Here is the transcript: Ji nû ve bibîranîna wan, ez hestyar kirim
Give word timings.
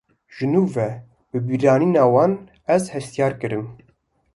Ji 0.35 0.45
nû 0.51 0.63
ve 0.75 0.89
bibîranîna 1.31 2.05
wan, 2.13 2.33
ez 2.75 2.83
hestyar 2.93 3.33
kirim 3.39 3.65